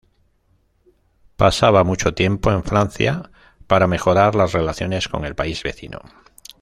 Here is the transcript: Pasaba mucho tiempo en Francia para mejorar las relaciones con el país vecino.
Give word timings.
Pasaba 1.35 1.83
mucho 1.83 2.15
tiempo 2.15 2.51
en 2.51 2.63
Francia 2.63 3.29
para 3.67 3.85
mejorar 3.85 4.33
las 4.33 4.51
relaciones 4.51 5.07
con 5.07 5.25
el 5.25 5.35
país 5.35 5.61
vecino. 5.61 5.99